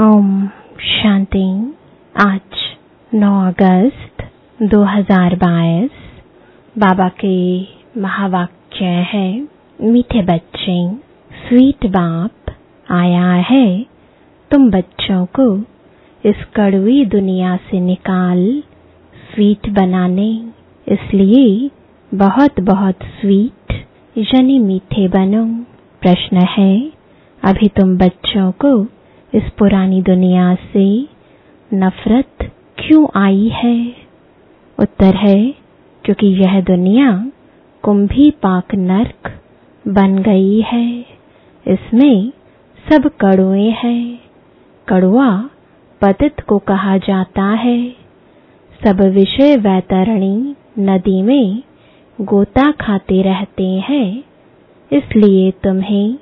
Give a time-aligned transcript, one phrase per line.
[0.00, 0.46] ओम
[0.80, 1.74] शांति।
[2.20, 2.76] आज
[3.14, 4.22] 9 अगस्त
[4.62, 5.90] 2022
[6.78, 7.60] बाबा के
[8.00, 9.48] महावाक्य है,
[9.80, 10.94] मीठे बच्चे,
[11.32, 12.54] स्वीट बाप
[12.92, 13.86] आया है।
[14.50, 15.58] तुम बच्चों को
[16.28, 18.62] इस कड़वी दुनिया से निकाल,
[19.14, 20.44] स्वीट बनाने।
[20.88, 21.70] इसलिए
[22.14, 23.86] बहुत बहुत स्वीट,
[24.18, 25.64] यानी मीठे बनो।
[26.00, 26.92] प्रश्न है,
[27.44, 28.99] अभी तुम बच्चों को
[29.34, 31.08] इस पुरानी दुनिया से
[31.74, 33.92] नफरत क्यों आई है?
[34.78, 35.54] उत्तर है,
[36.04, 37.30] क्योंकि यह दुनिया
[37.82, 39.40] कुंभी पाक नर्क
[39.88, 41.00] बन गई है।
[41.68, 42.32] इसमें
[42.92, 44.18] सब कड़ुए हैं।
[44.88, 45.48] कड़ुआ
[46.02, 47.90] पतित को कहा जाता है।
[48.86, 51.62] सब विषय वैतरणी नदी में
[52.20, 54.24] गोता खाते रहते हैं।
[54.92, 56.18] इसलिए तुम्हें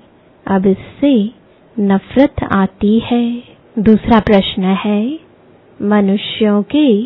[0.47, 1.38] अब इससे
[1.81, 3.43] नफरत आती है?
[3.79, 5.19] दूसरा प्रश्न है,
[5.83, 7.03] मनुष्यों के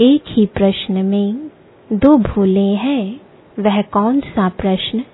[0.00, 1.50] एक ही प्रश्न में
[1.92, 3.20] दो भूले हैं,
[3.58, 5.04] वह कौन सा प्रश्न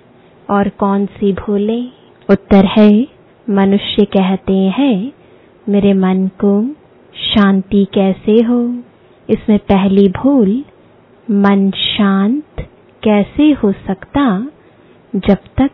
[0.49, 1.81] और कौन सी भूले?
[2.29, 3.07] उत्तर है,
[3.49, 5.11] मनुष्य कहते हैं,
[5.69, 6.63] मेरे मन को
[7.13, 8.75] शांति कैसे हो?
[9.29, 10.63] इसमें पहली भूल,
[11.31, 12.69] मन शांत
[13.03, 14.47] कैसे हो सकता
[15.15, 15.71] जब तक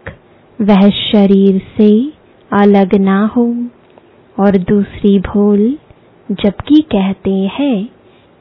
[0.62, 2.23] वह शरीर से
[2.54, 3.68] अलग ना हो।
[4.40, 5.78] और दूसरी भूल
[6.32, 7.90] जबकि कहते हैं,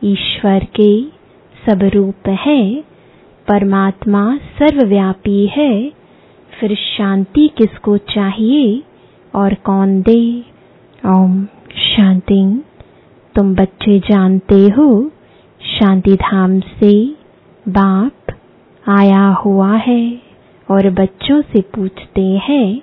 [0.05, 1.05] ईश्वर के
[1.67, 2.85] सब रूप है,
[3.49, 5.93] परमात्मा सर्वव्यापी है,
[6.61, 8.83] फिर शांति किसको चाहिए
[9.35, 10.45] और कौन दे?
[11.07, 11.45] ओम
[11.97, 12.63] शांति।
[13.35, 15.11] तुम बच्चे जानते हो
[15.63, 17.17] शांति धाम से
[17.69, 18.33] बाप
[18.89, 20.21] आया हुआ है
[20.71, 22.83] और बच्चों से पूछते हैं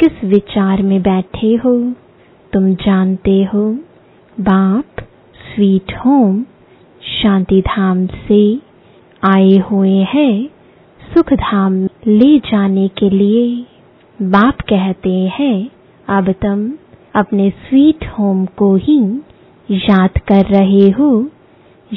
[0.00, 1.92] किस विचार में बैठे हो?
[2.52, 3.78] तुम जानते हो,
[4.40, 4.84] बाप
[5.34, 6.44] स्वीट होम
[7.02, 8.58] शांति धाम से
[9.24, 10.48] आए हुए हैं
[11.14, 13.66] सुख धाम ले जाने के लिए।
[14.22, 15.70] बाप कहते हैं,
[16.08, 16.72] अब तुम
[17.14, 19.20] अपने स्वीट होम को ही
[19.70, 21.28] याद कर रहे हो,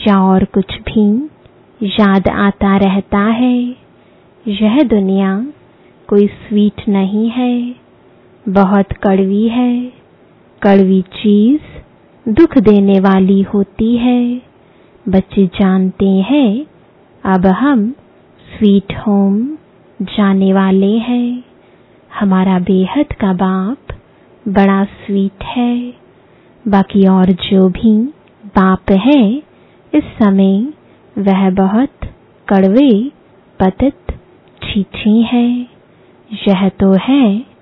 [0.08, 1.30] या और कुछ भी
[1.84, 3.76] याद आता रहता है।
[4.48, 5.48] यह दुनिया
[6.08, 7.83] कोई स्वीट नहीं है।
[8.50, 9.94] बहुत कड़वी है।
[10.62, 11.62] कड़वी चीज़
[12.30, 14.42] दुख देने वाली होती है।
[15.08, 16.66] बच्चे जानते हैं,
[17.26, 17.92] अब हम
[18.40, 19.58] स्वीट होम
[20.02, 21.44] जाने वाले हैं।
[22.20, 23.78] हमारा बेहद का बाप
[24.48, 25.94] बड़ा स्वीट है।
[26.68, 28.04] बाकी और जो भी
[28.46, 29.34] बाप है,
[29.96, 30.68] इस समय
[31.18, 31.90] वह बहुत
[32.48, 33.12] कड़वे,
[33.60, 34.14] पतित
[34.64, 35.68] छीछी है।
[36.48, 37.53] यह तो है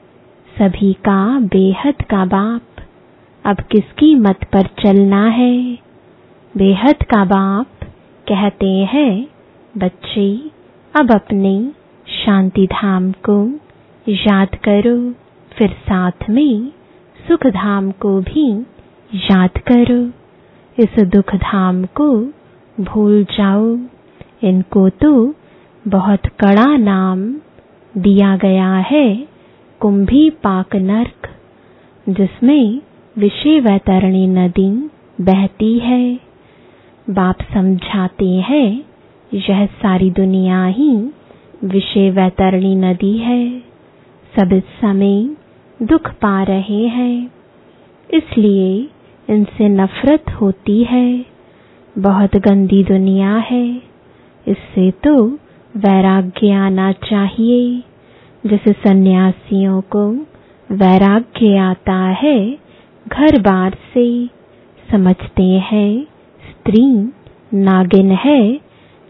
[0.62, 2.62] सभी का बेहद का बाप।
[3.46, 5.78] अब किसकी मत पर चलना है?
[6.58, 7.68] बेहद का बाप
[8.28, 9.28] कहते हैं,
[9.78, 10.38] बच्चे,
[11.00, 11.72] अब अपने
[12.26, 13.52] शांति धाम को
[14.10, 15.12] याद करो।
[15.58, 16.72] फिर साथ में
[17.28, 18.62] सुख धाम को भी
[19.16, 20.12] याद करो।
[20.84, 22.20] इस दुख धाम को
[22.84, 23.78] भूल जाओ।
[24.44, 25.36] इनको तो
[25.88, 27.34] बहुत कड़ा नाम
[27.98, 29.31] दिया गया है।
[29.82, 31.28] कुंभी पाक नर्क,
[32.10, 32.82] जिसमें
[33.16, 34.70] विषय वैतरणी नदी
[35.22, 36.20] बहती है।
[37.08, 38.86] बाप समझाते हैं,
[39.32, 40.92] यह सारी दुनिया ही
[41.64, 43.60] विषय वैतरणी नदी है।
[44.34, 45.24] सब इस समय
[45.80, 47.32] दुख पा रहे हैं,
[48.10, 48.88] इसलिए
[49.28, 51.26] इनसे नफरत होती है।
[51.98, 53.68] बहुत गंदी दुनिया है,
[54.48, 55.16] इससे तो
[55.76, 57.84] वैराग्य आना चाहिए।
[58.46, 60.12] जैसे सन्यासियों को
[60.72, 62.58] वैराग्य आता है,
[63.08, 64.30] घर बार से
[64.92, 66.04] समझते हैं,
[66.50, 67.12] स्त्री
[67.54, 68.60] नागिन है,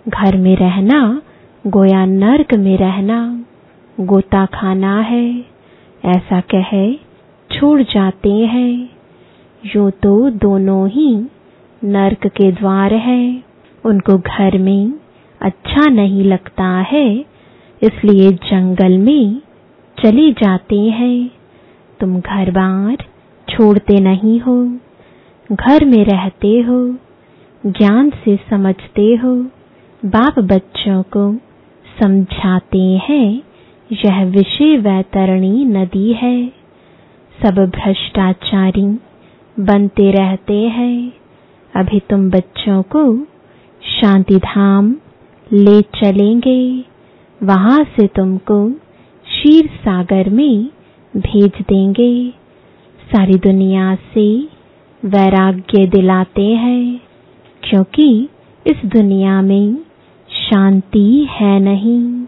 [0.07, 1.21] घर में रहना,
[1.67, 3.45] गोया नर्क में रहना,
[3.99, 5.45] गोता खाना है,
[6.05, 6.93] ऐसा कहे,
[7.51, 8.89] छोड़ जाते हैं।
[9.75, 11.25] यो तो दोनों ही
[11.83, 13.43] नर्क के द्वार है,
[13.85, 14.93] उनको घर में
[15.41, 17.30] अच्छा नहीं लगता है
[17.83, 19.41] इसलिए जंगल में
[19.97, 21.31] चले जाते हैं।
[21.99, 22.97] तुम घर बार
[23.49, 24.77] छोड़ते नहीं हो,
[25.51, 26.95] घर में रहते हो,
[27.65, 29.35] ज्ञान से समझते हो,
[30.05, 31.35] बाप बच्चों को
[32.01, 33.41] समझाते हैं,
[33.91, 36.61] यह विषय वैतरणी नदी है।
[37.43, 38.99] सब भ्रष्टाचारी
[39.59, 41.13] बनते रहते हैं।
[41.75, 43.17] अभी तुम बच्चों को
[43.83, 44.95] शांति धाम
[45.53, 46.90] ले चलेंगे।
[47.43, 48.69] वहाँ से तुमको
[49.25, 50.65] क्षीर सागर में
[51.17, 52.29] भेज देंगे।
[53.11, 54.47] सारी दुनिया से
[55.05, 57.01] वैराग्य दिलाते हैं,
[57.63, 58.29] क्योंकि
[58.67, 59.75] इस दुनिया में
[60.29, 62.25] शांति है नहीं।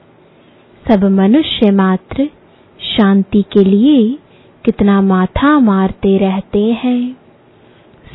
[0.88, 2.30] सब मनुष्य मात्र
[2.80, 4.18] शांति के लिए
[4.66, 7.18] कितना माथा मारते रहते हैं।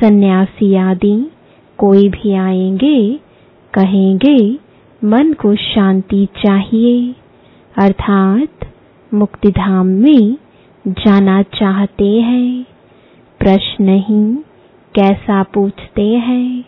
[0.00, 1.30] सन्यासी आदि
[1.78, 3.20] कोई भी आएँगे,
[3.74, 4.67] कहेंगे
[5.04, 7.14] मन को शांति चाहिए।
[7.78, 8.72] अर्थात
[9.14, 10.36] मुक्तिधाम में
[10.86, 12.64] जाना चाहते हैं।
[13.38, 14.34] प्रश्न ही
[14.94, 16.64] कैसा पूछते हैं?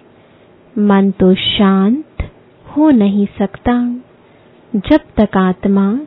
[0.78, 2.30] मन तो शांत
[2.76, 3.94] हो नहीं सकता।
[4.76, 6.00] जब तक आत्मा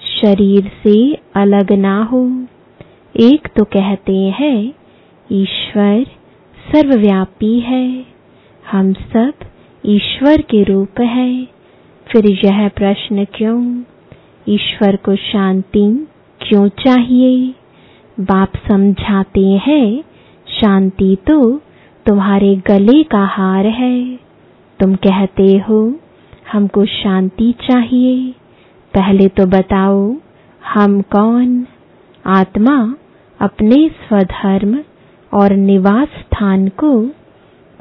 [0.00, 2.46] शरीर से अलग ना हो,
[3.16, 4.72] एक तो कहते हैं,
[5.32, 6.04] ईश्वर
[6.72, 8.06] सर्वव्यापी है।
[8.70, 9.32] हम सब
[9.86, 11.46] ईश्वर के रूप हैं।
[12.12, 13.82] फिर यह प्रश्न क्यों?
[14.48, 16.06] ईश्वर को शांति
[16.40, 17.54] क्यों चाहिए?
[18.20, 20.04] बाप समझाते हैं,
[20.60, 21.60] शांति तो
[22.06, 24.16] तुम्हारे गले का हार है।
[24.80, 25.94] तुम कहते हो,
[26.52, 28.34] हमको शांति चाहिए।
[28.94, 30.16] पहले तो बताओ,
[30.74, 31.66] हम कौन?
[32.26, 32.94] आत्मा
[33.40, 34.78] अपने स्वधर्म
[35.34, 37.02] और निवास स्थान को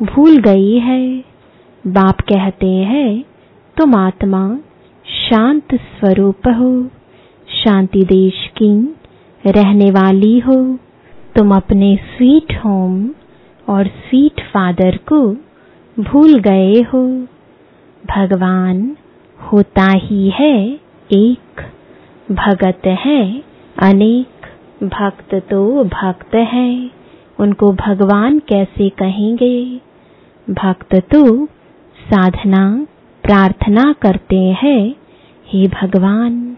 [0.04, 1.24] भूल गई है।
[1.88, 3.24] बाप कहते हैं
[3.78, 4.58] तुम आत्मा
[5.06, 6.88] शांत स्वरूप हो।
[7.64, 8.96] शांति देश की
[9.46, 10.80] रहने वाली हो।
[11.36, 13.10] तुम अपने स्वीट होम
[13.70, 15.34] और स्वीट फादर को
[16.00, 17.08] भूल गए हो।
[18.16, 18.98] भगवान
[19.52, 20.80] होता ही है
[21.12, 21.62] एक,
[22.32, 23.44] भगत है
[23.80, 24.48] अनेक।
[24.84, 26.92] भक्त तो भक्त है,
[27.40, 29.82] उनको भगवान कैसे कहेंगे?
[30.50, 31.46] भक्त तो
[32.00, 32.88] साधना
[33.28, 34.96] प्रार्थना करते हैं,
[35.48, 36.58] हे भगवान,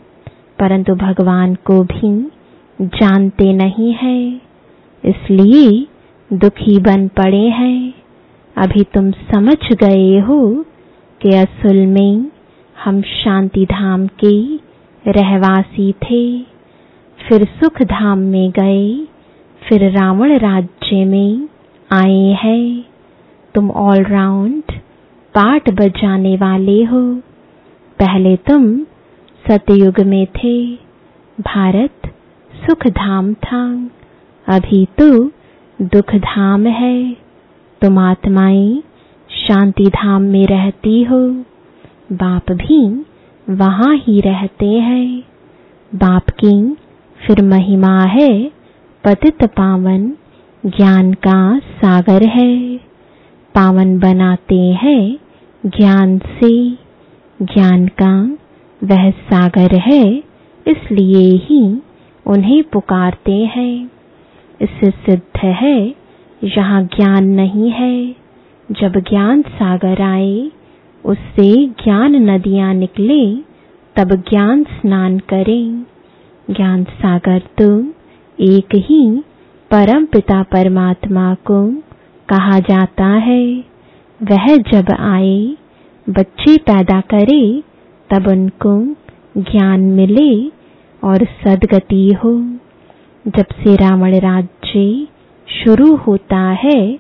[0.60, 2.12] परंतु भगवान को भी
[2.80, 4.42] जानते नहीं है,
[5.04, 5.88] इसलिए
[6.33, 7.94] दुखी बन पड़े हैं।
[8.57, 10.66] अभी तुम समझ गए हो
[11.21, 12.31] कि असल में
[12.83, 14.56] हम शांति धाम के
[15.12, 16.42] रहवासी थे।
[17.19, 19.07] फिर सुख धाम में गए,
[19.62, 21.50] फिर रावण राज्य में
[21.94, 22.86] आए हैं।
[23.56, 24.79] तुम ऑलराउंड
[25.34, 27.16] पाठ बजाने वाले हो।
[28.00, 28.80] पहले तुम
[29.48, 30.76] सतयुग में थे।
[31.42, 32.14] भारत
[32.54, 33.90] सुख धाम था
[34.48, 35.26] अभी तो
[35.81, 37.14] दुख धाम है।
[37.81, 38.84] तुम आत्माएँ
[39.30, 41.20] शांति धाम में रहती हो।
[42.12, 43.06] बाप भी
[43.50, 45.24] वहाँ ही रहते हैं।
[45.96, 46.74] बाप की
[47.20, 48.52] फिर महिमा है।
[49.04, 50.14] पतित पावन
[50.66, 52.89] ज्ञान का सागर है।
[53.60, 55.18] पावन बनाते हैं।
[55.66, 56.72] ज्ञान से
[57.42, 58.38] ज्ञान का
[58.84, 60.24] वह सागर है,
[60.68, 61.82] इसलिए ही
[62.28, 63.92] उन्हें पुकारते हैं।
[64.62, 65.96] इससे सिद्ध है,
[66.44, 68.16] यहाँ ज्ञान नहीं है।
[68.72, 70.52] जब ज्ञान सागर आए,
[71.06, 73.36] उससे ज्ञान नदियाँ निकले,
[73.96, 75.84] तब ज्ञान स्नान करें।
[76.52, 77.84] ज्ञान सागर तो
[78.40, 79.24] एक ही
[79.72, 81.89] परम पिता परमात्मा को
[82.30, 83.64] कहा जाता है,
[84.24, 85.58] वह जब आए,
[86.10, 87.64] बच्चे पैदा करे,
[88.10, 88.96] तब उनको
[89.42, 90.48] ज्ञान मिले
[91.04, 92.34] और सदगति हो।
[93.28, 95.08] जब से रावण राज्य
[95.48, 97.00] शुरू होता है,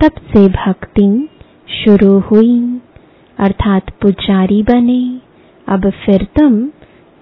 [0.00, 1.28] तब से भक्ति
[1.84, 2.80] शुरू हुई।
[3.38, 5.20] अर्थात पुजारी बने।
[5.68, 6.66] अब फिर तुम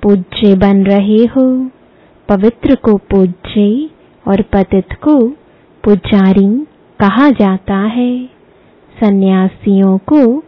[0.03, 1.71] पूज्य बन रहे हो।
[2.29, 3.91] पवित्र को पूज्य
[4.29, 5.29] और पतित को
[5.85, 6.67] पुजारी
[7.01, 8.27] कहा जाता है।
[9.01, 10.41] सन्यासियों को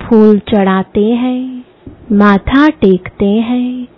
[0.00, 1.64] फूल चढ़ाते हैं,
[2.12, 3.88] माथा टेकते हैं,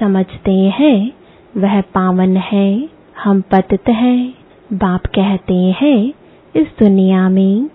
[0.00, 1.12] समझते हैं,
[1.56, 2.88] वह पावन है,
[3.24, 4.34] हम पतित हैं।
[4.72, 6.12] बाप कहते हैं,
[6.56, 7.66] इस दुनिया में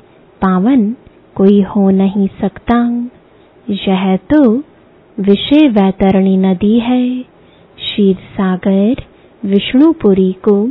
[0.41, 0.95] पावन
[1.35, 3.09] कोई हो नहीं सकता।
[3.69, 4.57] यह तो
[5.19, 7.19] विषय वैतरणी नदी है।
[7.77, 8.95] क्षीर सागर
[9.45, 10.67] विष्णुपुरी को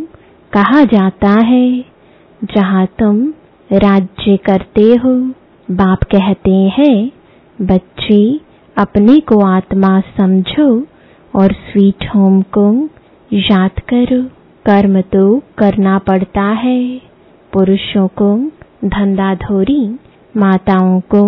[0.52, 1.95] कहा जाता है।
[2.54, 3.28] जहाँ तुम
[3.72, 5.14] राज्य करते हो,
[5.70, 7.10] बाप कहते हैं,
[7.62, 8.40] बच्चे,
[8.76, 10.86] अपने को आत्मा समझो
[11.34, 12.88] और स्वीट होम को
[13.32, 14.22] याद करो।
[14.66, 17.00] कर्म तो करना पड़ता है।
[17.52, 18.36] पुरुषों को
[18.84, 19.96] धंधा धोरी
[20.36, 21.22] माताओं को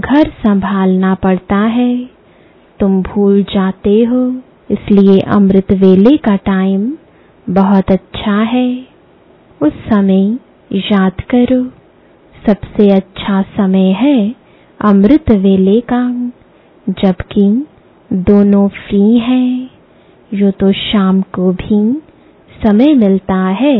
[0.00, 2.10] घर संभालना पड़ता है।
[2.80, 4.28] तुम भूल जाते हो,
[4.70, 6.92] इसलिए अमृत वेले का टाइम
[7.50, 8.86] बहुत अच्छा है।
[9.62, 10.38] उस समय
[10.74, 11.62] याद करो।
[12.34, 14.34] सबसे अच्छा समय है
[14.80, 16.32] अमृत वेले का,
[16.86, 17.66] जबकि
[18.12, 19.70] दोनों फ्री हैं।
[20.34, 21.78] यो तो शाम को भी
[22.62, 23.76] समय मिलता है,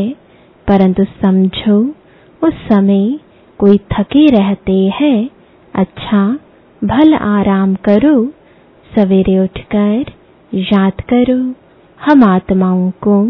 [0.67, 1.79] परंतु समझो,
[2.41, 3.19] उस समय
[3.59, 5.29] कोई थके रहते हैं।
[5.73, 6.39] अच्छा
[6.81, 8.25] भल आराम करो।
[8.95, 10.05] सवेरे उठकर
[10.53, 11.37] याद करो,
[11.99, 13.23] हम आत्माओं को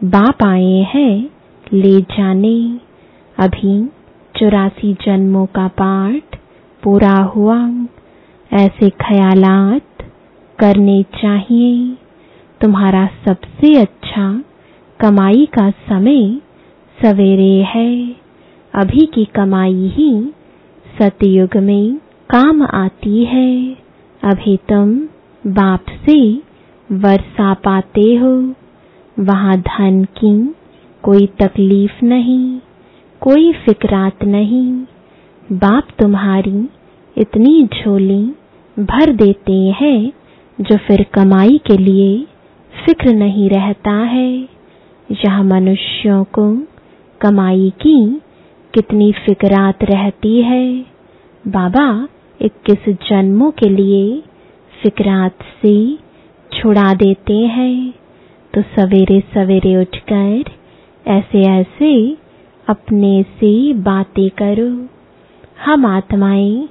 [0.00, 1.30] बाप आए हैं,
[1.72, 2.58] ले जाने।
[3.38, 3.86] अभी
[4.36, 6.38] चौरासी जन्मों का पाठ
[6.82, 7.70] पूरा हुआ।
[8.52, 10.02] ऐसे ख्यालात
[10.58, 11.96] करने चाहिए।
[12.60, 14.44] तुम्हारा सबसे अच्छा
[15.00, 16.40] कमाई का समय
[17.02, 18.16] सवेरे है।
[18.74, 20.32] अभी की कमाई ही
[21.02, 21.96] सतयुग में
[22.30, 23.76] काम आती है।
[24.24, 25.00] अभी तुम
[25.46, 26.36] बाप से
[26.92, 28.54] वर्षा पाते हो।
[29.18, 30.54] वहाँ धन की
[31.02, 32.60] कोई तकलीफ़ नहीं।
[33.24, 34.72] कोई फिक्रात नहीं।
[35.52, 36.68] बाप तुम्हारी
[37.18, 38.34] इतनी झोली
[38.78, 40.12] भर देते हैं,
[40.60, 42.26] जो फिर कमाई के लिए
[42.84, 44.48] फ़िक्र नहीं रहता है।
[45.10, 46.58] यह मनुष्यों को
[47.20, 48.20] कमाई की
[48.74, 50.86] कितनी फिक्रात रहती है।
[51.48, 52.08] बाबा
[52.42, 54.22] इक्कीस जन्मों के लिए
[54.82, 55.98] फिक्रात से
[56.52, 57.94] छुड़ा देते हैं।
[58.54, 60.44] तो सवेरे सवेरे उठकर
[61.06, 62.23] ऐसे ऐसे
[62.68, 64.70] अपने से बातें करो।
[65.64, 66.68] हम आत्माएँ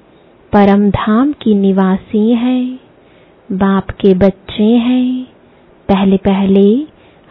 [0.53, 2.79] परम धाम की निवासी हैं।
[3.49, 5.23] बाप के बच्चे हैं।
[5.89, 6.65] पहले पहले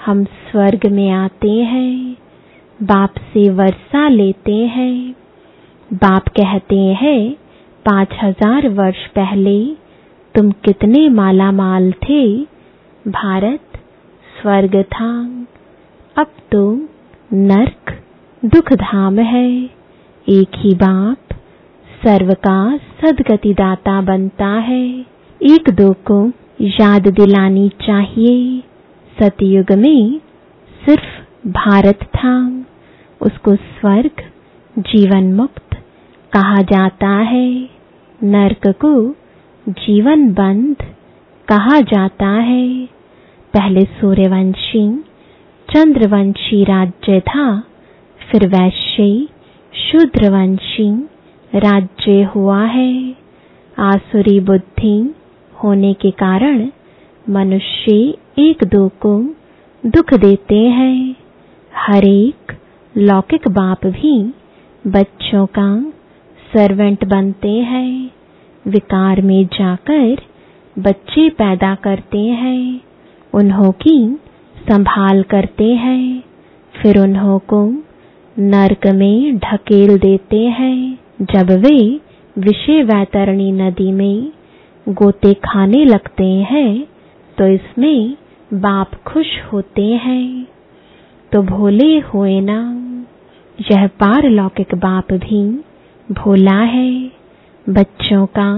[0.07, 2.17] हम स्वर्ग में आते हैं।
[2.83, 5.15] बाप से वर्षा लेते हैं।
[5.91, 7.33] बाप कहते हैं,
[7.87, 9.59] पाँच हज़ार वर्ष पहले
[10.35, 12.25] तुम कितने माला माल थे।
[13.05, 13.79] भारत
[14.43, 15.13] स्वर्ग था
[16.17, 16.81] अब तुम
[17.33, 17.92] नर्क
[18.45, 19.51] दुख धाम है।
[20.29, 21.35] एक ही बाप,
[22.05, 25.07] सर्व का सदगति दाता बनता है।
[25.43, 28.63] एक दो को याद दिलानी चाहिए।
[29.23, 30.21] सतयुग में
[30.87, 32.65] सिर्फ़ भारत था
[33.21, 34.11] उसको स्वर्ग
[34.79, 35.75] जीवन मुक्त
[36.33, 37.69] कहा जाता है।
[38.23, 39.17] नरक को
[39.69, 40.77] जीवन बंद
[41.49, 42.87] कहा जाता है।
[43.55, 45.05] पहले सूर्यवंशी,
[45.71, 47.63] चंद्रवंशी राज्य था।
[48.31, 49.29] फिर वैश्य
[49.75, 51.09] शूद्रवंशी
[51.55, 53.15] राज्य हुआ है।
[53.79, 55.15] आसुरी बुद्धि
[55.65, 56.69] होने के कारण
[57.31, 59.35] मनुष्य एक दो को
[59.87, 61.17] दुख देते हैं।
[61.77, 62.53] हर एक
[62.97, 64.35] लौकिक बाप भी
[64.87, 65.81] बच्चों का
[66.55, 68.11] सर्वेंट बनते हैं।
[68.67, 70.17] विकार में जाकर
[70.79, 72.81] बच्चे पैदा करते हैं।
[73.35, 74.19] उन्हों की
[74.69, 76.23] संभाल करते हैं।
[76.83, 77.83] फिर उन्हों को
[78.37, 80.99] नरक में ढकेल देते हैं।
[81.33, 82.01] जब वे
[82.37, 84.33] विषय वैतरणी नदी में
[84.87, 86.85] गोते खाने लगते हैं
[87.39, 88.17] तो इसमें
[88.55, 90.47] बाप खुश होते हैं।
[91.33, 92.59] तो भोले हुए ना।
[93.59, 95.43] यह पारलौकिक बाप भी
[96.13, 96.91] भोला है।
[97.67, 98.49] बच्चों का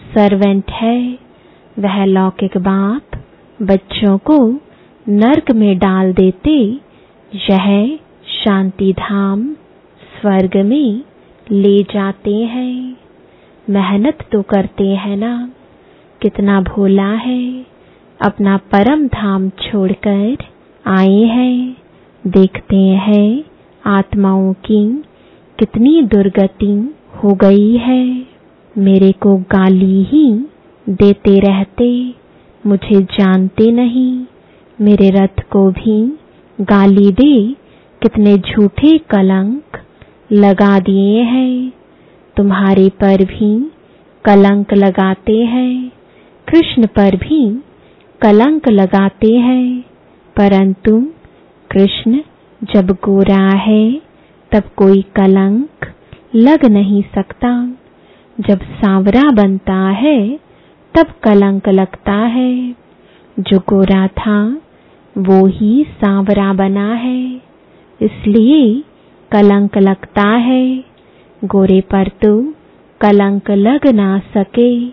[0.00, 1.18] सर्वेंट है।
[1.78, 3.20] वह लौकिक बाप
[3.62, 4.38] बच्चों को
[5.08, 6.50] नरक में डाल देते
[7.32, 7.98] यह
[8.44, 9.52] शांति धाम
[10.20, 11.02] स्वर्ग में
[11.50, 12.96] ले जाते हैं।
[13.70, 15.50] मेहनत तो करते हैं ना।
[16.22, 17.66] कितना भोला है।
[18.20, 20.36] अपना परम धाम छोड़कर
[20.86, 21.76] आए हैं।
[22.26, 23.44] देखते हैं
[23.86, 25.02] आत्माओं की
[25.58, 28.26] कितनी दुर्गति हो गई है।
[28.78, 30.46] मेरे को गाली ही
[30.88, 32.14] देते रहते।
[32.66, 34.24] मुझे जानते नहीं।
[34.80, 36.18] मेरे रथ को भी
[36.60, 37.67] गाली दे
[38.02, 39.62] कितने झूठे कलंक
[40.32, 41.72] लगा दिए हैं।
[42.36, 43.72] तुम्हारे पर भी
[44.24, 45.90] कलंक लगाते हैं।
[46.48, 47.62] कृष्ण पर भी
[48.22, 49.84] कलंक लगाते हैं।
[50.36, 51.06] परंतु
[51.70, 52.20] कृष्ण
[52.74, 54.00] जब गोरा है,
[54.52, 55.68] तब कोई कलंक
[56.34, 57.72] लग नहीं सकता।
[58.40, 60.38] जब सांवरा बनता है,
[60.94, 62.74] तब कलंक लगता है।
[63.38, 64.60] जो गोरा था,
[65.18, 67.47] वो ही सांवरा बना है।
[68.02, 68.82] इसलिए
[69.32, 70.84] कलंक लगता है।
[71.44, 72.54] गोरे पर तो
[73.00, 74.88] कलंक लग ना सके।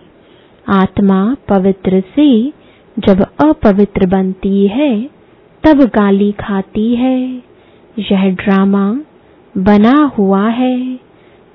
[0.68, 2.52] आत्मा पवित्र से
[2.98, 5.10] जब अपवित्र बनती है,
[5.64, 7.42] तब गाली खाती है।
[7.98, 9.00] यह ड्रामा
[9.58, 10.98] बना हुआ है।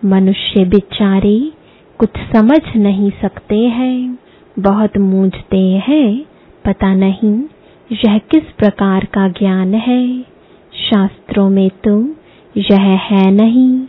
[0.05, 1.51] मनुष्य बिचारे
[1.98, 4.17] कुछ समझ नहीं सकते हैं।
[4.60, 6.25] बहुत मूझते हैं।
[6.65, 7.43] पता नहीं
[7.91, 10.31] यह किस प्रकार का ज्ञान है।
[10.82, 12.16] शास्त्रों में तो
[12.56, 13.82] यह है नहीं,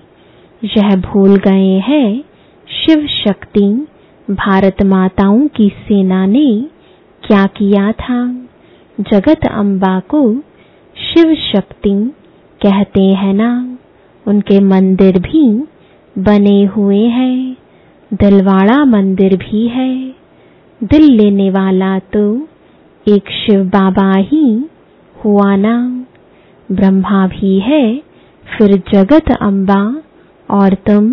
[0.62, 2.24] यह भूल गए हैं
[2.68, 3.86] शिव शक्ति,
[4.28, 6.66] भारत माताओं की सेना ने
[7.22, 8.46] क्या किया था?
[8.98, 10.34] जगत अम्बा को
[10.96, 11.94] शिव शक्ति
[12.60, 13.78] कहते हैं ना,
[14.26, 15.46] उनके मंदिर भी
[16.18, 17.56] बने हुए हैं,
[18.10, 20.14] दिलवाड़ा मंदिर भी है,
[20.80, 22.48] दिल लेने वाला तो
[23.06, 24.64] एक शिव बाबा ही
[25.24, 26.01] हुआ ना।
[26.72, 27.84] ब्रह्मा भी है,
[28.46, 29.82] फिर जगत अम्बा
[30.48, 31.12] और तुम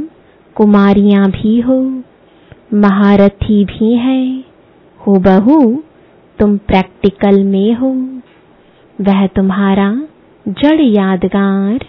[0.56, 1.80] कुमारियाँ भी हो,
[2.74, 4.44] महारथी भी है
[5.00, 5.84] हो बहू
[6.40, 7.92] तुम प्रैक्टिकल में हो।
[9.02, 9.92] वह तुम्हारा
[10.46, 11.86] जड़ यादगार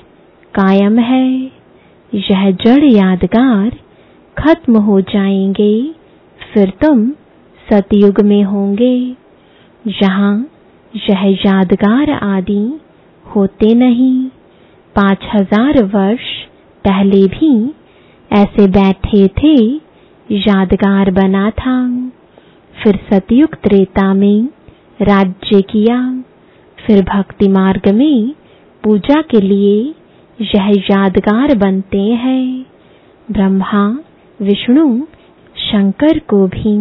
[0.54, 1.50] कायम है,
[2.12, 3.70] यह जड़ यादगार
[4.36, 5.94] खत्म हो जाएँगे,
[6.40, 7.10] फिर तुम
[7.66, 8.94] सतयुग में होंगे।
[9.84, 10.34] यहाँ
[10.94, 12.62] यह यादगार आदि
[13.34, 14.28] होते नहीं।
[14.94, 16.28] पाँच हज़ार वर्ष
[16.84, 17.52] पहले भी
[18.30, 19.56] ऐसे बैठे थे,
[20.30, 21.76] यादगार बना था।
[22.74, 24.48] फिर सतयुग त्रेता में
[25.02, 26.22] राज्य किया।
[26.78, 28.34] फिर भक्ति मार्ग में
[28.84, 29.94] पूजा के लिए
[30.38, 32.66] यह यादगार बनते हैं।
[33.28, 33.98] ब्रह्मा,
[34.40, 35.02] विष्णु,
[35.56, 36.78] शंकर को भी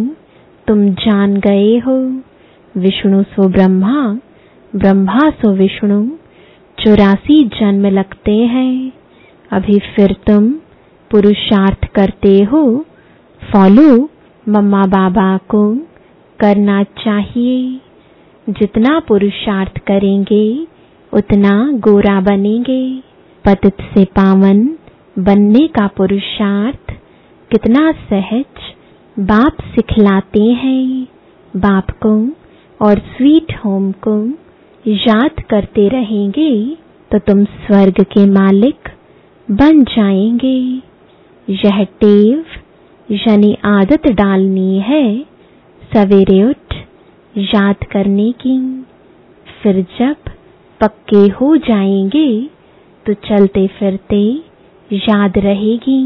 [0.66, 1.98] तुम जान गए हो।
[2.74, 4.18] विष्णु सो ब्रह्मा
[4.76, 6.04] ब्रह्मा सो विष्णु।
[6.80, 8.92] चौरासी जन्म लगते हैं।
[9.52, 10.52] अभी फिर तुम
[11.10, 12.84] पुरुषार्थ करते हो।
[13.52, 14.10] फॉलो
[14.48, 15.74] मम्मा बाबा को
[16.40, 17.80] करना चाहिए।
[18.48, 20.66] जितना पुरुषार्थ करेंगे,
[21.12, 23.02] उतना गोरा बनेंगे।
[23.44, 24.66] पतित से पावन
[25.18, 26.92] बनने का पुरुषार्थ
[27.50, 28.74] कितना सहज
[29.18, 31.06] बाप सिखलाते हैं।
[31.56, 32.28] बाप को
[32.86, 34.28] और स्वीट होम को
[34.84, 36.52] याद करते रहेंगे
[37.10, 38.88] तो तुम स्वर्ग के मालिक
[39.48, 40.58] बन जाएँगे।
[41.48, 42.44] यह टेव
[43.08, 45.04] यानी आदत डालनी है,
[45.92, 46.74] सवेरे उठ
[47.34, 48.58] याद करने की।
[49.62, 50.30] फिर जब
[50.80, 52.30] पक्के हो जाएँगे
[53.06, 54.22] तो चलते फिरते
[54.90, 56.02] याद रहेगी।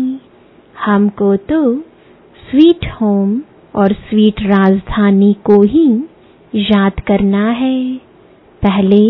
[0.75, 1.61] हमको तो
[2.38, 3.40] स्वीट होम
[3.75, 5.87] और स्वीट राजधानी को ही
[6.53, 8.04] याद करना है।
[8.64, 9.03] पहले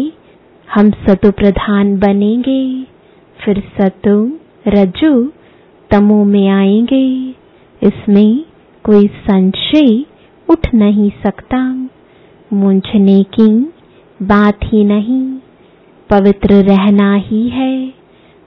[0.69, 2.63] हम सतु प्रधान बनेंगे,
[3.39, 4.15] फिर सतु
[4.69, 5.13] रजो
[5.91, 7.07] तमो में आएँगे।
[7.83, 8.45] इसमें
[8.85, 10.05] कोई संशय
[10.49, 11.61] उठ नहीं सकता।
[12.51, 13.49] मूंझने की
[14.21, 15.23] बात ही नहीं,
[16.11, 17.77] पवित्र रहना ही है।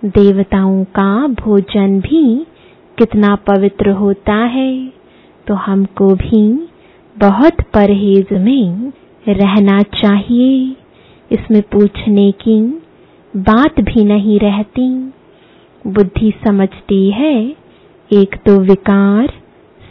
[0.03, 2.23] देवताओं का भोजन भी
[2.97, 4.71] कितना पवित्र होता है
[5.47, 6.43] तो हमको भी
[7.15, 8.91] बहुत परहेज में
[9.25, 10.75] रहना चाहिए।
[11.31, 12.61] इसमें पूछने की
[13.37, 14.89] बात भी नहीं रहती।
[15.87, 17.55] बुद्धि समझती है,
[18.11, 19.33] एक तो विकार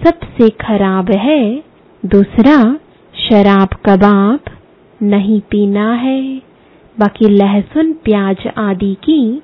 [0.04, 1.62] सबसे खराब है,
[2.06, 2.78] दूसरा
[3.14, 4.40] शराब कबाब
[5.02, 6.42] नहीं पीना है।
[6.98, 9.42] बाकी लहसुन, प्याज आदि की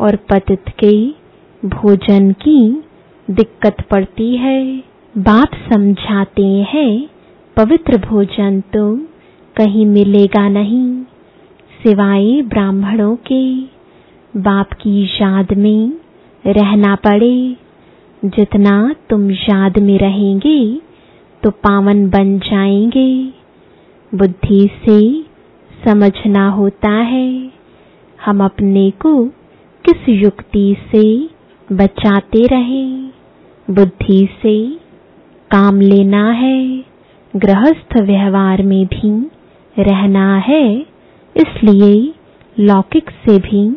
[0.00, 1.10] और पतित के
[1.68, 2.82] भोजन की
[3.30, 4.82] दिक्कत पड़ती है।
[5.18, 7.08] बाप समझाते हैं,
[7.56, 8.96] पवित्र भोजन तो
[9.56, 11.04] कहीं मिलेगा नहीं।
[11.82, 13.62] सिवाय ब्राह्मणों के।
[14.40, 15.92] बाप की याद में
[16.46, 17.56] रहना पड़े।
[18.24, 20.80] जितना तुम याद में रहेंगे
[21.42, 23.32] तो पावन बन जाएँगे।
[24.14, 25.22] बुद्धि से
[25.84, 27.52] समझना होता है,
[28.24, 29.24] हम अपने को
[29.84, 31.28] किस युक्ति से
[31.72, 33.10] बचाते रहें।
[33.70, 34.70] बुद्धि से
[35.50, 36.84] काम लेना है,
[37.36, 39.30] गृहस्थ व्यवहार में भी
[39.78, 40.89] रहना है।
[41.36, 42.14] इसलिए
[42.60, 43.76] लौकिक से भी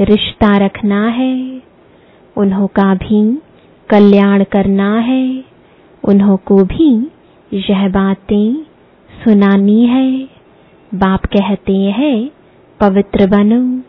[0.00, 1.62] रिश्ता रखना है।
[2.36, 3.38] उन्हों का भी
[3.90, 5.44] कल्याण करना है।
[6.04, 7.10] उन्हों को भी
[7.52, 8.54] यह बातें
[9.24, 10.28] सुनानी है।
[10.94, 12.30] बाप कहते हैं,
[12.80, 13.82] पवित्र बनो,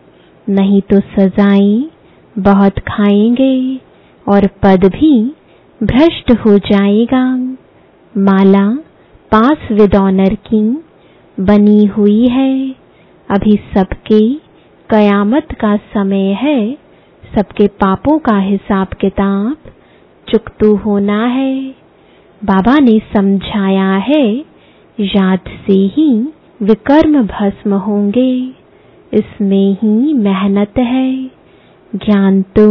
[0.53, 1.91] नहीं तो सजाएँ
[2.39, 3.79] बहुत खाएँगे
[4.27, 5.33] और पद भी
[5.83, 7.35] भ्रष्ट हो जाएगा।
[8.17, 8.69] माला
[9.31, 10.83] पास विद ऑनर की
[11.39, 12.84] बनी हुई है।
[13.29, 14.19] अभी सबके
[14.89, 16.59] कयामत का समय है,
[17.35, 19.71] सबके पापों का हिसाब किताब
[20.27, 21.55] चुकतू होना है।
[22.41, 24.25] बाबा ने समझाया है,
[24.97, 26.09] याद से ही
[26.61, 28.31] विकर्म भस्म होंगे,
[29.11, 31.11] इसमें ही मेहनत है।
[31.93, 32.67] ज्ञान तो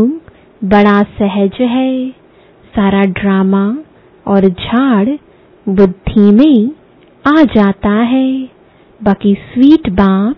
[0.63, 2.11] बड़ा सहज है,
[2.75, 3.67] सारा ड्रामा
[4.27, 5.09] और झाड़
[5.67, 6.71] बुद्धि में
[7.25, 8.49] आ जाता है,
[9.01, 10.37] बाकी स्वीट बाप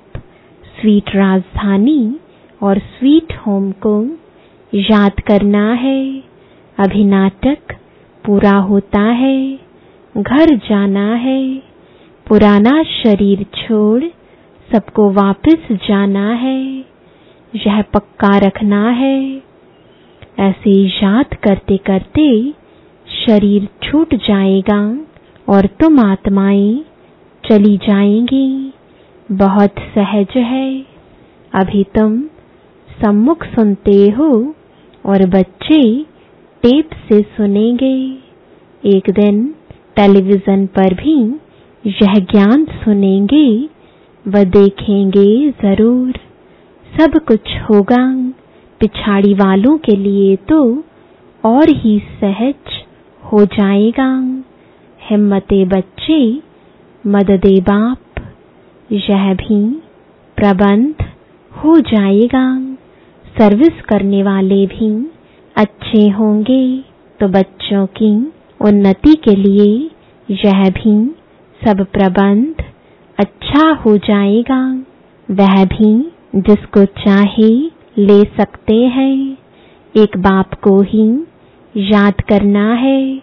[0.81, 2.17] स्वीट राजधानी
[2.63, 4.19] और स्वीट होम को
[4.75, 6.23] याद करना है।
[6.79, 7.59] अभी नाटक
[8.25, 9.59] पूरा होता है,
[10.17, 11.57] घर जाना है।
[12.29, 14.05] पुराना शरीर छोड़
[14.73, 16.85] सबको वापस जाना है।
[17.57, 19.43] यह पक्का रखना है।
[20.39, 22.55] ऐसे याद करते करते
[23.27, 24.99] शरीर छूट जाएगा
[25.49, 26.85] और तुम आत्माएँ
[27.45, 28.73] चली जाएँगी।
[29.29, 30.69] बहुत सहज है।
[31.53, 32.19] अभी तुम
[32.89, 34.29] सम्मुख सुनते हो
[35.05, 35.81] और बच्चे
[36.63, 37.97] टेप से सुनेंगे।
[38.83, 39.45] एक दिन
[39.97, 41.17] टेलीविज़न पर भी
[41.85, 43.49] यह ज्ञान सुनेंगे
[44.25, 46.19] व देखेंगे ज़रूर।
[46.87, 48.05] सब कुछ होगा।
[48.81, 50.63] पिछाड़ी वालों के लिए तो
[51.45, 52.83] और ही सहज
[53.23, 54.11] हो जाएगा।
[55.01, 56.19] हिम्मते बच्चे,
[57.05, 57.99] मददे बाप
[58.93, 59.65] यह भी
[60.37, 60.95] प्रबंध
[61.53, 62.61] हो जाएगा।
[63.39, 65.11] सर्विस करने वाले भी
[65.57, 66.85] अच्छे होंगे।
[67.21, 69.91] तो बच्चों की उन्नति के लिए
[70.31, 71.15] यह भी
[71.61, 72.65] सब प्रबंध
[73.19, 74.85] अच्छा हो जाएगा।
[75.31, 77.51] वह भी जिसको चाहे
[77.99, 79.37] ले सकते हैं।
[79.97, 81.25] एक बाप को ही
[81.77, 83.23] याद करना है।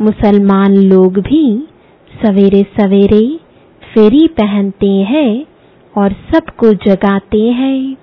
[0.00, 1.68] मुसलमान लोग भी
[2.22, 3.49] सवेरे सवेरे
[3.94, 5.46] फेरी पहनते हैं
[5.98, 7.96] और सबको जगाते हैं।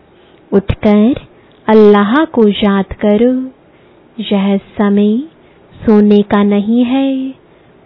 [0.53, 1.15] उठकर
[1.69, 3.51] अल्लाह को याद करो।
[4.31, 5.17] यह समय
[5.85, 7.33] सोने का नहीं है।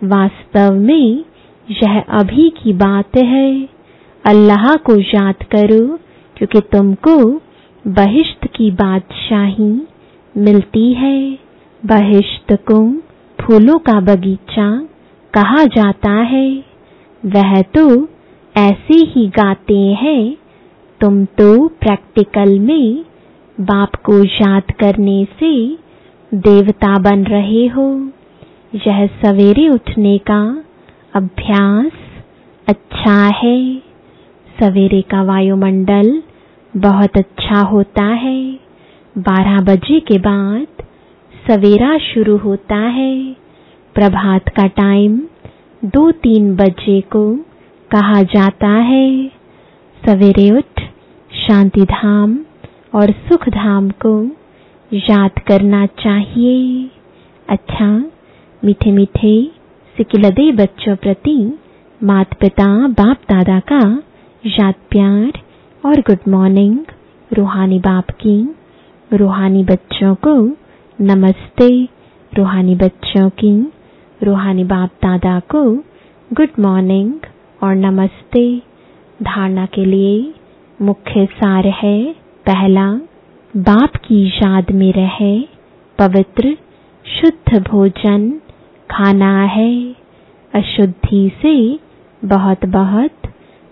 [0.03, 1.25] वास्तव में
[1.71, 3.69] यह अभी की बात है।
[4.25, 5.99] अल्लाह को याद करो,
[6.37, 7.41] क्योंकि तुमको
[7.87, 9.87] बहिश्त की बादशाही
[10.37, 11.39] मिलती है।
[11.85, 12.91] बहिश्त को
[13.41, 14.87] फूलों का बगीचा
[15.33, 16.70] कहा जाता है।
[17.25, 18.07] वह तो
[18.55, 20.38] ऐसे ही गाते हैं,
[21.01, 23.05] तुम तो प्रैक्टिकल में
[23.57, 25.77] बाप को याद करने से
[26.31, 28.12] देवता बन रहे हो।
[28.88, 30.63] यह सवेरे उठने का
[31.15, 31.91] अभ्यास
[32.67, 33.77] अच्छा है।
[34.60, 36.21] सवेरे का वायुमंडल
[36.77, 38.60] बहुत अच्छा होता है।
[39.17, 40.84] बारह बजे के बाद
[41.47, 43.36] सवेरा शुरू होता है।
[43.95, 45.19] प्रभात का टाइम
[45.86, 47.36] दो तीन बजे को
[47.91, 49.28] कहा जाता है।
[50.06, 50.82] सवेरे उठ
[51.32, 52.38] शांति धाम
[52.96, 54.13] और सुख धाम को
[54.94, 56.89] याद करना चाहिए।
[57.50, 57.88] अच्छा
[58.65, 59.52] मीठे मीठे
[59.96, 61.60] सिकिलदे बच्चों प्रति
[62.04, 64.04] माता पिता बाप दादा का
[64.46, 65.41] याद प्यार
[65.86, 66.80] और गुड मॉर्निंग।
[67.32, 68.56] रूहानी बाप की
[69.13, 70.36] रूहानी बच्चों को
[71.02, 71.84] नमस्ते।
[72.32, 73.72] रूहानी बच्चों की
[74.23, 75.75] रूहानी बाप दादा को
[76.34, 77.13] गुड मॉर्निंग
[77.63, 78.62] और नमस्ते।
[79.23, 80.34] धारणा के लिए
[80.81, 82.13] मुख्य सार है,
[82.45, 82.91] पहला,
[83.57, 85.41] बाप की याद में रहे,
[85.99, 86.57] पवित्र,
[87.05, 88.31] शुद्ध भोजन,
[88.91, 89.95] खाना है।
[90.53, 91.79] अशुद्धि से
[92.27, 93.12] बहुत बहुत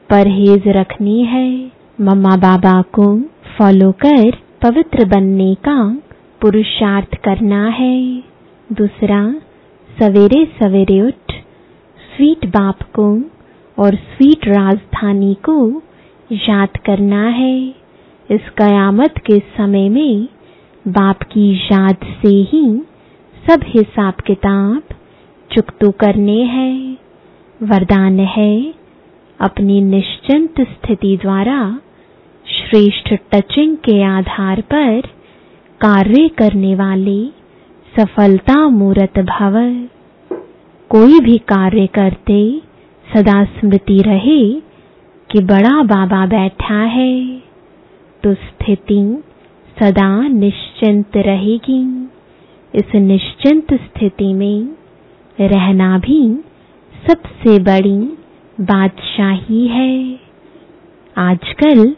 [0.10, 3.22] परहेज रखनी है। मम्मा बाबा को
[3.58, 4.32] फॉलो कर
[4.62, 5.98] पवित्र बनने का
[6.42, 8.24] पुरुषार्थ करना है।
[8.72, 9.42] दूसरा
[10.00, 11.32] सवेरे सवेरे उठ
[12.00, 13.06] स्वीट बाप को
[13.78, 15.56] और स्वीट राजधानी को
[16.30, 17.56] याद करना है।
[18.30, 20.28] इस कयामत के समय में
[20.86, 22.64] बाप की याद से ही
[23.44, 24.96] सब हिसाब किताब
[25.52, 26.98] चुकतू करने हैं।
[27.62, 28.54] वरदान है
[29.40, 31.60] अपनी निश्चिंत स्थिति द्वारा
[32.46, 35.02] श्रेष्ठ टचिंग के आधार पर
[35.82, 37.20] कार्य करने वाले
[38.00, 39.54] सफलता मूर्त भव
[40.90, 42.62] कोई भी कार्य करते,
[43.16, 44.54] सदा स्मृति रहे
[45.32, 47.40] कि बड़ा बाबा बैठा है।
[48.24, 49.24] तो स्थिति
[49.80, 52.10] सदा निश्चिंत रहेगी।
[52.76, 54.70] इस निश्चिंत स्थिति में
[55.42, 56.44] रहना भी
[57.08, 58.18] सबसे बड़ी
[58.62, 60.20] बादशाही है।
[61.18, 61.96] आजकल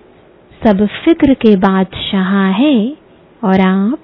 [0.64, 2.98] सब फ़िक्र के बादशाह है
[3.44, 4.00] और आप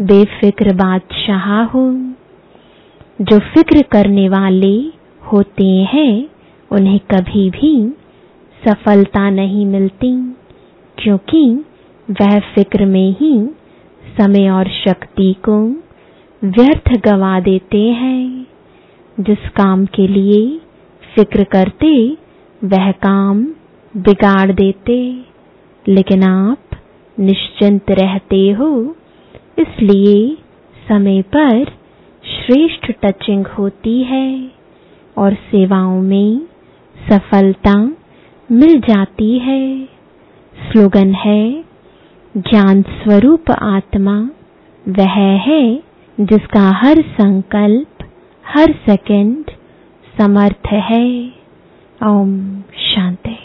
[0.00, 1.92] बेफिक्र बादशाह हो।
[3.20, 4.92] जो फ़िक्र करने वाले
[5.32, 6.28] होते हैं,
[6.70, 7.92] उन्हें कभी भी
[8.68, 10.34] सफलता नहीं मिलती,
[10.98, 11.64] क्योंकि
[12.10, 13.50] वह फ़िक्र में ही
[14.20, 15.68] समय और शक्ति को
[16.44, 18.46] व्यर्थ गवा देते हैं।
[19.20, 20.60] जिस काम के लिए
[21.14, 22.16] फ़िक्र करते,
[22.64, 23.44] वह काम
[23.96, 25.24] बिगाड़ देते।
[25.88, 26.58] लेकिन आप
[27.20, 28.96] निश्चिंत रहते हो।
[29.58, 30.36] इसलिए
[30.88, 31.64] समय पर
[32.24, 34.52] श्रेष्ठ टचिंग होती है
[35.18, 36.40] और सेवाओं में
[37.10, 37.74] सफलता
[38.52, 39.84] मिल जाती है।
[40.56, 41.64] स्लोगन है
[42.36, 44.30] ज्ञान स्वरूप आत्मा,
[44.88, 45.82] वह है
[46.20, 48.04] जिसका हर संकल्प,
[48.46, 49.44] हर सेकंड
[50.20, 51.32] समर्थ है।
[52.04, 53.41] ओम शांति।